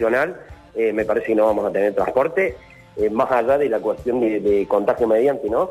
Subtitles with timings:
[0.00, 0.36] nacional,
[0.76, 2.56] eh, me parece que no vamos a tener transporte,
[2.96, 5.70] eh, más allá de la cuestión de, contagio mediante, ¿no?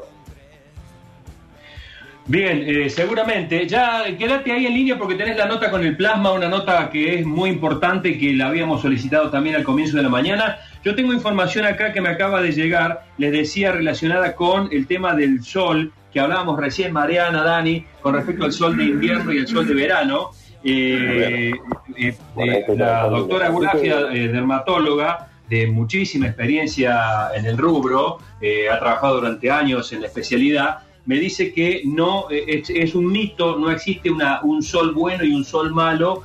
[2.25, 3.65] Bien, eh, seguramente.
[3.65, 7.19] Ya quédate ahí en línea porque tenés la nota con el plasma, una nota que
[7.19, 10.57] es muy importante que la habíamos solicitado también al comienzo de la mañana.
[10.83, 15.15] Yo tengo información acá que me acaba de llegar, les decía, relacionada con el tema
[15.15, 19.47] del sol, que hablábamos recién, Mariana, Dani, con respecto al sol de invierno y el
[19.47, 20.31] sol de verano.
[20.63, 21.51] Eh,
[21.95, 28.19] eh, eh, la doctora Gulafia, dermatóloga, de muchísima experiencia en el rubro,
[28.71, 33.57] ha trabajado durante años en la especialidad, me dice que no es, es un mito,
[33.57, 36.23] no existe una, un sol bueno y un sol malo,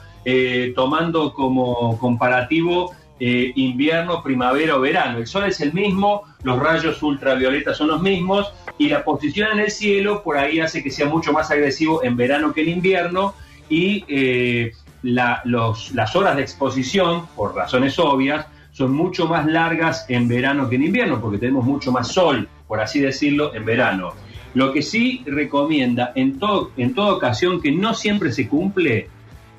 [0.74, 2.92] tomando como comparativo
[3.24, 5.18] eh, invierno, primavera o verano.
[5.18, 9.60] El sol es el mismo, los rayos ultravioletas son los mismos y la posición en
[9.60, 13.34] el cielo por ahí hace que sea mucho más agresivo en verano que en invierno
[13.68, 20.68] y eh, las horas de exposición, por razones obvias, son mucho más largas en verano
[20.68, 24.14] que en invierno porque tenemos mucho más sol, por así decirlo, en verano.
[24.54, 26.38] Lo que sí recomienda en,
[26.76, 29.08] en toda ocasión que no siempre se cumple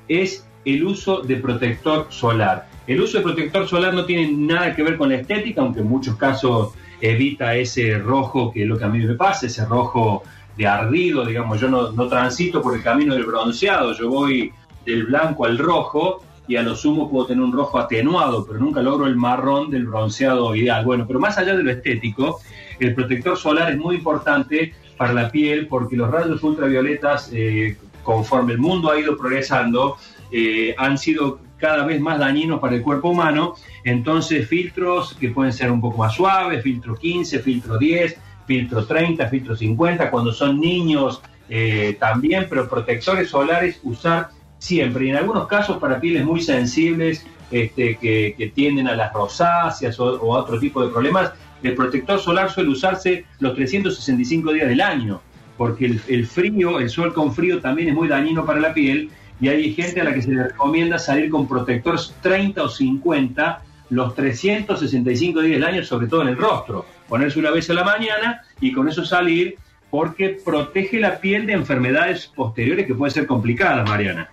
[0.08, 2.68] es el uso de protector solar.
[2.86, 5.88] El uso de protector solar no tiene nada que ver con la estética, aunque en
[5.88, 10.22] muchos casos evita ese rojo que es lo que a mí me pasa, ese rojo
[10.56, 14.52] de ardido, digamos, yo no, transito por el camino del bronceado, yo voy
[14.84, 18.82] del blanco al rojo y a lo sumo puedo tener un rojo atenuado, pero nunca
[18.82, 20.84] logro el marrón del bronceado ideal.
[20.84, 22.40] Bueno, pero más allá de lo estético,
[22.78, 28.52] el protector solar es muy importante para la piel porque los rayos ultravioletas, eh, conforme
[28.52, 29.96] el mundo ha ido progresando,
[30.30, 35.52] eh, han sido cada vez más dañinos para el cuerpo humano, entonces filtros que pueden
[35.52, 40.60] ser un poco más suaves, filtro 15, filtro 10, filtro 30, filtro 50, cuando son
[40.60, 44.28] niños eh, también, pero protectores solares usar
[44.58, 49.98] siempre, y en algunos casos para pieles muy sensibles este, que, tienden a las rosáceas
[50.00, 54.80] o, a otro tipo de problemas, el protector solar suele usarse los 365 días del
[54.80, 55.20] año,
[55.56, 59.48] porque el frío, el sol con frío también es muy dañino para la piel y
[59.48, 63.62] hay gente a la que se le recomienda salir con protectores 30 o 50
[63.94, 66.84] los 365 días del año, sobre todo en el rostro.
[67.08, 69.56] Ponerse una vez a la mañana y con eso salir
[69.90, 74.28] porque protege la piel de enfermedades posteriores que pueden ser complicadas, Mariana.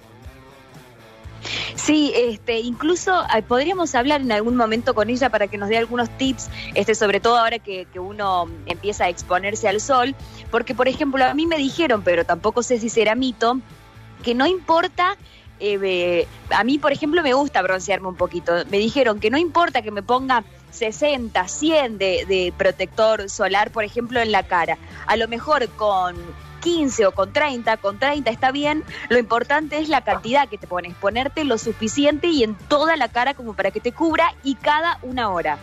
[1.75, 6.09] Sí, este, incluso podríamos hablar en algún momento con ella para que nos dé algunos
[6.17, 10.15] tips, este, sobre todo ahora que, que, uno empieza a exponerse al sol,
[10.51, 13.59] porque por ejemplo a mí me dijeron, pero tampoco sé si será mito,
[14.23, 15.17] que no importa,
[15.61, 19.81] eh, a mí por ejemplo me gusta broncearme un poquito, me dijeron que no importa
[19.81, 25.15] que me ponga 60, 100 de, de protector solar, por ejemplo, en la cara, a
[25.17, 26.15] lo mejor con
[26.61, 30.67] 15 o con 30, con 30 está bien, lo importante es la cantidad que te
[30.67, 34.55] pones, ponerte lo suficiente y en toda la cara como para que te cubra y
[34.55, 35.57] cada una hora.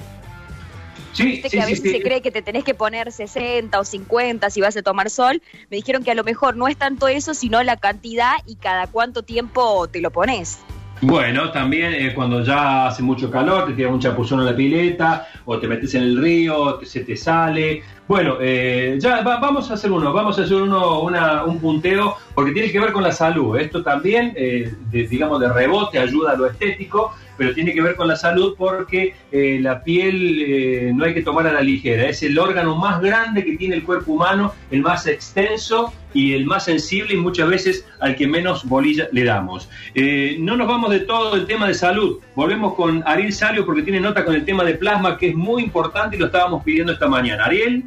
[1.18, 4.60] Sí, que a veces se cree que te tenés que poner 60 o 50 si
[4.60, 5.42] vas a tomar sol.
[5.70, 8.86] Me dijeron que a lo mejor no es tanto eso, sino la cantidad y cada
[8.86, 10.60] cuánto tiempo te lo pones.
[11.00, 15.28] Bueno, también eh, cuando ya hace mucho calor, te tira un chapuzón en la pileta,
[15.44, 17.82] o te metes en el río, se te sale.
[18.08, 22.72] Bueno, eh, ya vamos a hacer uno, vamos a hacer uno, un punteo, porque tiene
[22.72, 23.56] que ver con la salud.
[23.56, 28.09] Esto también, eh, digamos, de rebote ayuda a lo estético, pero tiene que ver con
[28.09, 32.09] la salud porque eh, la piel eh, no hay que tomar a la ligera.
[32.09, 36.47] Es el órgano más grande que tiene el cuerpo humano, el más extenso y el
[36.47, 39.71] más sensible y muchas veces al que menos bolilla le damos.
[39.94, 42.21] Eh, no nos vamos de todo el tema de salud.
[42.34, 45.62] Volvemos con Ariel Salio porque tiene nota con el tema de plasma que es muy
[45.62, 47.44] importante y lo estábamos pidiendo esta mañana.
[47.44, 47.84] Ariel.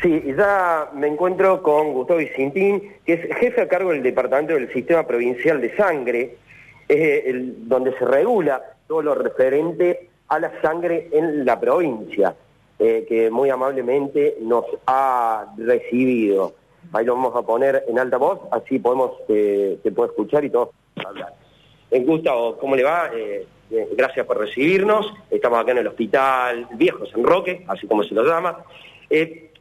[0.00, 4.72] Sí, ya me encuentro con Gustavo Vicentín, que es jefe a cargo del Departamento del
[4.72, 6.36] Sistema Provincial de Sangre,
[6.88, 12.34] el, donde se regula todo lo referente a la sangre en la provincia,
[12.78, 16.54] eh, que muy amablemente nos ha recibido.
[16.92, 20.50] Ahí lo vamos a poner en alta voz, así podemos, eh, se puede escuchar y
[20.50, 20.70] todos
[21.04, 21.34] hablar.
[21.90, 23.10] Eh, Gustavo, ¿cómo le va?
[23.14, 23.46] Eh,
[23.92, 25.12] gracias por recibirnos.
[25.30, 28.64] Estamos acá en el Hospital Viejo San Roque, así como se lo llama.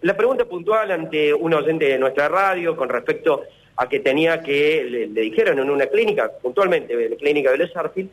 [0.01, 3.43] la pregunta puntual ante un oyente de nuestra radio con respecto
[3.75, 8.09] a que tenía que, le, dijeron en una clínica, puntualmente, en la clínica de Lesarfield,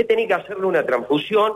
[0.00, 1.52] que tenía que hacerle una transfusión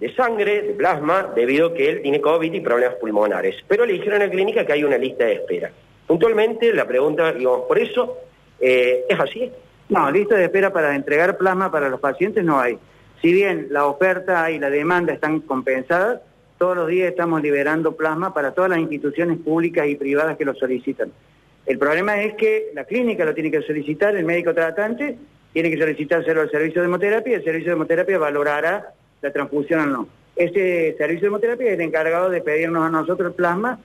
[0.00, 3.54] de sangre, de plasma, debido a que él tiene COVID y problemas pulmonares.
[3.68, 5.70] Pero le dijeron en la clínica que hay una lista de espera.
[6.08, 8.18] Puntualmente, la pregunta, digamos, por eso,
[8.58, 9.52] eh, ¿es así?
[9.88, 12.76] No, lista de espera para entregar plasma para los pacientes no hay.
[13.20, 16.22] Si bien la oferta y la demanda están compensadas,
[16.58, 20.54] todos los días estamos liberando plasma para todas las instituciones públicas y privadas que lo
[20.54, 21.12] solicitan.
[21.66, 25.16] El problema es que la clínica lo tiene que solicitar, el médico tratante,
[25.52, 29.80] tiene que solicitárselo al servicio de hemoterapia y el servicio de hemoterapia valorará la transfusión
[29.80, 30.08] o no.
[30.34, 33.78] Este servicio de hemoterapia es el encargado de pedirnos a nosotros el plasma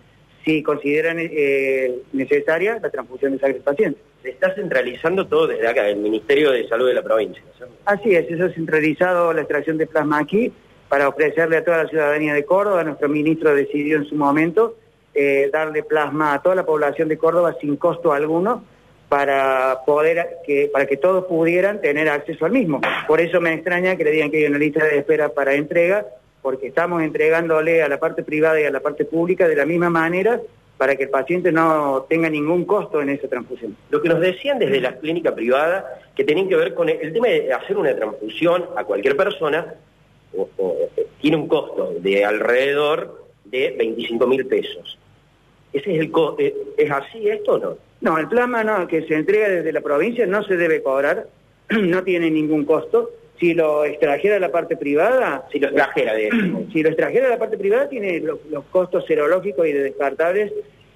[0.45, 3.99] si consideran eh, necesaria la transfusión de sangre del paciente.
[4.23, 7.43] Se está centralizando todo desde acá, el Ministerio de Salud de la provincia.
[7.85, 10.51] Así es, eso ha centralizado la extracción de plasma aquí
[10.87, 12.83] para ofrecerle a toda la ciudadanía de Córdoba.
[12.85, 14.77] Nuestro ministro decidió en su momento
[15.13, 18.63] eh, darle plasma a toda la población de Córdoba sin costo alguno
[19.09, 22.81] para poder que para que todos pudieran tener acceso al mismo.
[23.07, 26.05] Por eso me extraña que le digan que hay una lista de espera para entrega
[26.41, 29.89] porque estamos entregándole a la parte privada y a la parte pública de la misma
[29.89, 30.39] manera
[30.77, 33.75] para que el paciente no tenga ningún costo en esa transfusión.
[33.89, 37.27] Lo que nos decían desde la clínica privada, que tenían que ver con el, tema
[37.27, 39.73] de hacer una transfusión a cualquier persona,
[41.19, 44.99] tiene un costo de alrededor de 25 mil pesos.
[45.73, 47.86] ¿Ese es, el eh, ¿Es así esto o no?
[48.01, 51.27] No, el plasma no, que se entrega desde la provincia no se debe cobrar,
[51.69, 55.47] no tiene ningún costo si lo extrajera la parte privada...
[55.51, 56.29] Si lo extrajera de
[56.71, 58.39] Si lo extrajera la parte privada tiene los,
[58.71, 60.51] costos serológicos y de descartables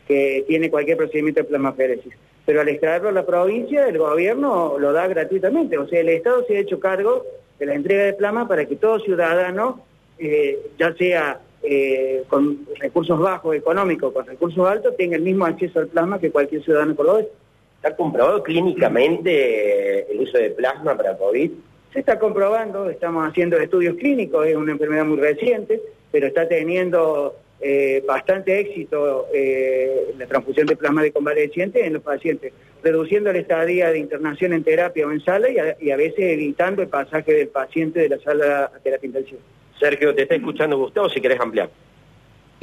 [0.08, 2.14] que tiene cualquier procedimiento de plasmaféresis.
[2.46, 5.78] Pero al extraerlo la provincia, el gobierno lo da gratuitamente.
[5.78, 7.26] O sea, el Estado se ha hecho cargo
[7.60, 9.86] de la entrega de plasma para que todo ciudadano,
[10.18, 15.80] eh, ya sea eh, con recursos bajos económicos, con recursos altos, tenga el mismo acceso
[15.80, 17.28] al plasma que cualquier ciudadano cordobés.
[17.76, 21.52] ¿Está comprobado clínicamente el uso de plasma para COVID?
[21.94, 25.82] Se está comprobando, estamos haciendo estudios clínicos, es una enfermedad muy reciente,
[26.12, 32.02] pero está teniendo eh, bastante éxito eh, la transfusión de plasma de convaleciente en los
[32.02, 32.54] pacientes,
[32.84, 36.20] reduciendo la estadía de internación en terapia o en sala y a, y a veces
[36.20, 39.42] evitando el pasaje del paciente de la sala a terapia intensiva.
[39.82, 41.72] Sergio, te está escuchando Gustavo, si querés ampliar.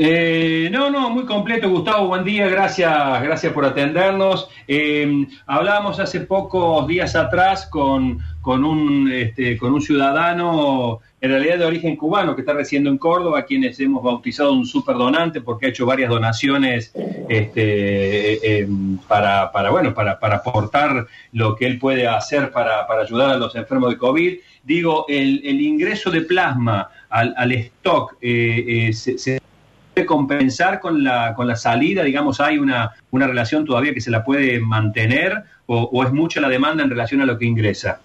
[0.01, 4.49] Eh, no, no, muy completo, Gustavo, buen día, gracias, gracias por atendernos.
[4.69, 11.59] Eh, hablábamos hace pocos días atrás con, con, un, este, con un ciudadano, en realidad
[11.59, 15.67] de origen cubano, que está residiendo en Córdoba, a quienes hemos bautizado un superdonante porque
[15.67, 16.93] ha hecho varias donaciones
[17.29, 18.69] este, eh,
[19.09, 23.37] para, para, bueno, para, para aportar lo que él puede hacer para, para ayudar a
[23.37, 24.35] los enfermos de COVID.
[24.63, 29.38] Digo, el, el ingreso de plasma al, stock eh, se
[30.07, 32.03] compensar con la, con la salida?
[32.03, 36.49] Digamos, ¿hay una, una relación todavía que se la puede mantener o, es mucha la
[36.49, 38.01] demanda en relación a lo que ingresa?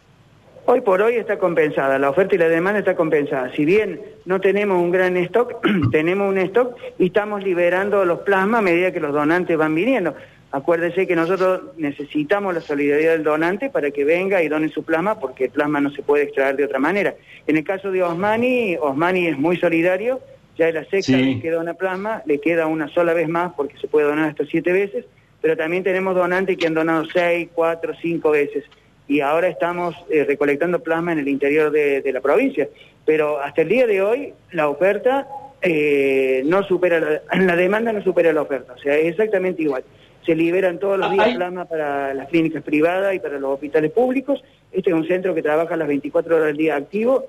[0.65, 3.51] Hoy por hoy está compensada, la oferta y la demanda está compensada.
[3.53, 5.55] Si bien no tenemos un gran stock,
[5.91, 10.15] tenemos un stock y estamos liberando los plasmas a medida que los donantes van viniendo.
[10.53, 15.19] Acuérdese que nosotros necesitamos la solidaridad del donante para que venga y done su plasma,
[15.19, 17.15] porque el plasma no se puede extraer de otra manera.
[17.47, 20.21] En el caso de Osmani, Osmani es muy solidario
[20.57, 23.77] ya es la sexta vez que dona plasma, le queda una sola vez más porque
[23.77, 25.05] se puede donar hasta siete veces,
[25.41, 28.63] pero también tenemos donantes que han donado seis, cuatro, cinco veces.
[29.07, 32.69] Y ahora estamos eh, recolectando plasma en el interior de, la provincia.
[33.05, 35.27] Pero hasta el día de hoy la oferta
[35.61, 38.73] eh, no supera, la, la, demanda no supera la oferta.
[38.73, 39.83] O sea, es exactamente igual.
[40.25, 44.41] Se liberan todos los días plasma para las clínicas privadas y para los hospitales públicos.
[44.71, 47.25] Este es un centro que trabaja las 24 horas del día activo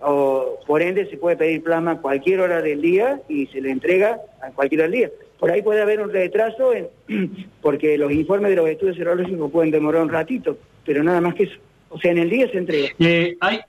[0.00, 3.70] o por ende se puede pedir plasma a cualquier hora del día y se le
[3.70, 5.10] entrega a cualquier hora del día.
[5.38, 6.72] Por ahí puede haber un retraso
[7.62, 11.44] porque los informes de los estudios serológicos pueden demorar un ratito, pero nada más que
[11.44, 11.58] eso.
[11.88, 12.88] O sea, en el día se entrega.
[12.98, 13.60] Eh, ¿hay,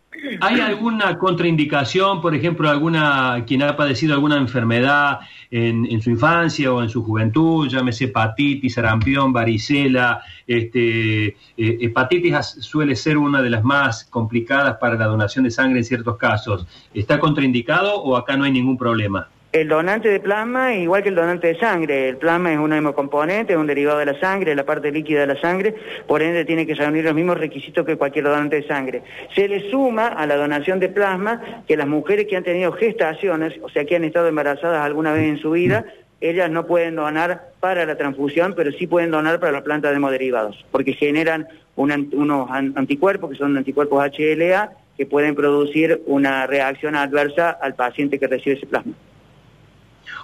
[0.41, 5.19] ¿Hay alguna contraindicación, por ejemplo, alguna quien ha padecido alguna enfermedad
[5.51, 10.21] en, en, su infancia o en su juventud, llámese hepatitis, sarampión, varicela?
[10.45, 15.79] Este, eh, hepatitis suele ser una de las más complicadas para la donación de sangre
[15.79, 16.65] en ciertos casos.
[16.93, 19.27] ¿Está contraindicado o acá no hay ningún problema?
[19.53, 22.09] El donante de plasma es igual que el donante de sangre.
[22.09, 25.27] El plasma es un hemocomponente, es un derivado de la sangre, la parte líquida de
[25.27, 25.73] la sangre,
[26.05, 29.03] por ende tiene que reunir los mismos requisitos que cualquier donante de sangre.
[29.33, 33.53] Se le suma a la donación de plasma que las mujeres que han tenido gestaciones,
[33.63, 35.85] o sea, que han estado embarazadas alguna vez en su vida,
[36.19, 39.95] ellas no pueden donar para la transfusión, pero sí pueden donar para la planta de
[39.95, 47.51] hemoderivados, porque generan unos anticuerpos, que son anticuerpos HLA, que pueden producir una reacción adversa
[47.51, 48.93] al paciente que recibe ese plasma.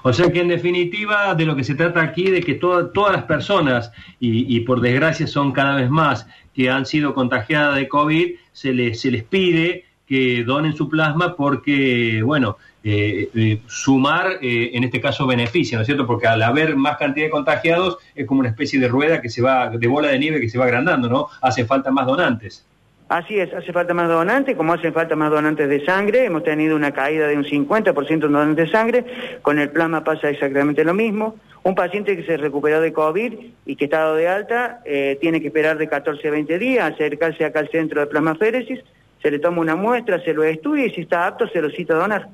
[0.04, 3.24] O sea que en definitiva de lo que se trata aquí de que todas las
[3.24, 8.74] personas, y, por desgracia son cada vez más, que han sido contagiadas de COVID, se
[8.74, 14.84] les, se les pide que donen su plasma porque, bueno, eh, eh, sumar, eh, en
[14.84, 16.06] este caso, beneficia, ¿no es cierto?
[16.06, 19.42] Porque al haber más cantidad de contagiados es como una especie de rueda que se
[19.42, 21.30] va, de bola de nieve que se va agrandando, ¿no?
[21.42, 22.66] Hace falta más donantes.
[23.10, 26.76] Así es, hace falta más donantes, como hacen falta más donantes de sangre, hemos tenido
[26.76, 29.06] una caída de un 50% en donantes de sangre,
[29.42, 31.36] con el plasma pasa exactamente lo mismo.
[31.64, 33.34] Un paciente que se recuperó de COVID
[33.66, 37.46] y que está de alta eh, tiene que esperar de 14 a 20 días, acercarse
[37.46, 38.80] acá al centro de plasmaféresis,
[39.22, 41.94] se le toma una muestra, se lo estudia y si está apto se lo cita
[41.94, 42.30] a donar.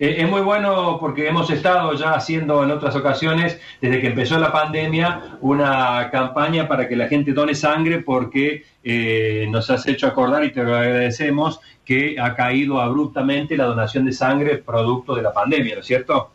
[0.00, 4.38] Eh, es muy bueno porque hemos estado ya haciendo en otras ocasiones, desde que empezó
[4.38, 10.06] la pandemia, una campaña para que la gente done sangre porque eh, nos has hecho
[10.06, 15.22] acordar y te lo agradecemos que ha caído abruptamente la donación de sangre producto de
[15.22, 16.30] la pandemia, ¿no es cierto?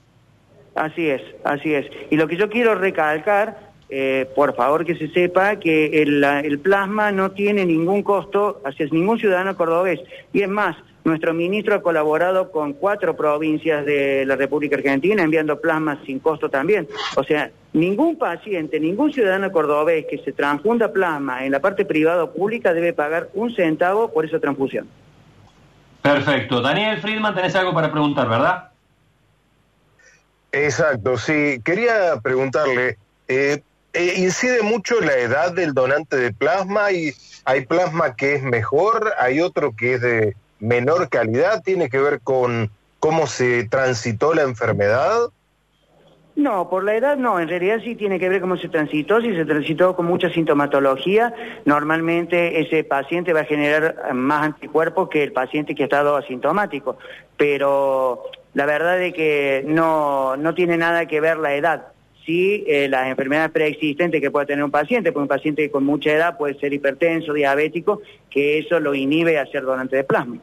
[0.76, 1.86] Así es, así es.
[2.10, 6.60] Y lo que yo quiero recalcar, eh, por favor que se sepa que el, el
[6.60, 10.00] plasma no tiene ningún costo hacia ningún ciudadano cordobés.
[10.34, 15.60] Y es más, nuestro ministro ha colaborado con cuatro provincias de la República Argentina enviando
[15.60, 16.88] plasma sin costo también.
[17.16, 22.24] O sea, ningún paciente, ningún ciudadano cordobés que se transfunda plasma en la parte privada
[22.24, 24.88] o pública debe pagar un centavo por esa transfusión.
[26.02, 26.62] Perfecto.
[26.62, 28.70] Daniel Friedman, tenés algo para preguntar, ¿verdad?
[30.52, 31.60] Exacto, sí.
[31.64, 33.62] Quería preguntarle, eh,
[33.94, 36.92] eh, ¿incide mucho la edad del donante de plasma?
[36.92, 37.14] y
[37.46, 39.14] ¿Hay plasma que es mejor?
[39.20, 41.62] ¿Hay otro que es de menor calidad?
[41.62, 45.30] ¿Tiene que ver con cómo se transitó la enfermedad?
[46.36, 49.36] No, por la edad no, en realidad sí tiene que ver cómo se transitó, si
[49.36, 51.32] se transitó con mucha sintomatología,
[51.66, 56.98] normalmente ese paciente va a generar más anticuerpos que el paciente que ha estado asintomático,
[57.38, 58.24] pero
[58.56, 61.88] la verdad es que no, no tiene nada que ver la edad,
[62.26, 66.12] sí eh, las enfermedades preexistentes que puede tener un paciente, porque un paciente con mucha
[66.12, 68.02] edad puede ser hipertenso, diabético,
[68.32, 70.40] que eso lo inhibe a ser donante de plasma.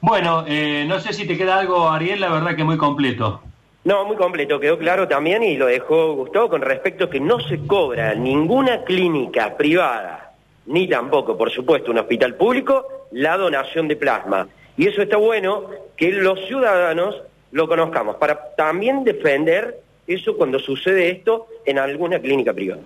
[0.00, 3.42] Bueno, eh, no sé si te queda algo, Ariel, la verdad que muy completo.
[3.84, 7.40] No, muy completo, quedó claro también y lo dejó Gustavo con respecto a que no
[7.40, 10.34] se cobra ninguna clínica privada,
[10.66, 14.46] ni tampoco, por supuesto, un hospital público, la donación de plasma.
[14.76, 17.16] Y eso está bueno que los ciudadanos
[17.50, 22.82] lo conozcamos, para también defender eso cuando sucede esto en alguna clínica privada.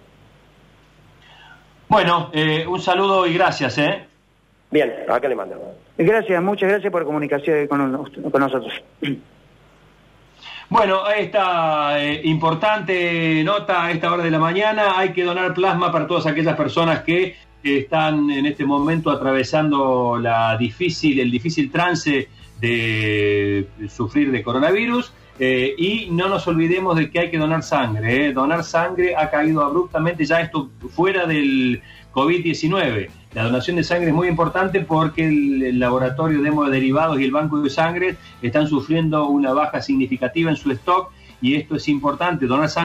[1.88, 4.06] Bueno, eh, un saludo y gracias, ¿eh?
[4.72, 5.54] Bien, acá le mando.
[5.98, 8.82] Gracias, muchas gracias por comunicación con, con nosotros.
[10.70, 14.98] Bueno, esta eh, importante nota a esta hora de la mañana.
[14.98, 20.56] Hay que donar plasma para todas aquellas personas que están en este momento atravesando la
[20.56, 25.12] difícil, el difícil trance de sufrir de coronavirus.
[25.38, 28.26] Eh, y no nos olvidemos de que hay que donar sangre.
[28.26, 28.32] ¿eh?
[28.32, 31.82] Donar sangre ha caído abruptamente, ya esto fuera del
[32.12, 33.08] COVID-19.
[33.34, 37.60] La donación de sangre es muy importante porque el, laboratorio de hemoderivados y el banco
[37.60, 42.46] de sangre están sufriendo una baja significativa en su stock y esto es importante.
[42.46, 42.72] Donar sangre